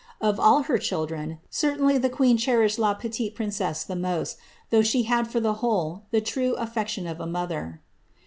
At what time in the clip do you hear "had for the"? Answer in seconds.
5.03-5.53